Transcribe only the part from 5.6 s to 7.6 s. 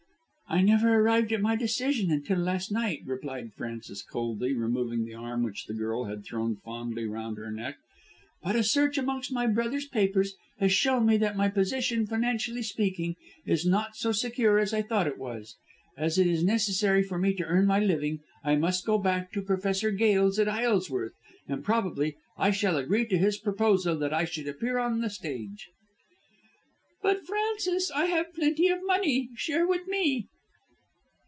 the girl had thrown fondly round her